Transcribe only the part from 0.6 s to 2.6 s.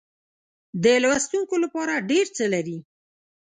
د لوستونکو لپاره ډېر څه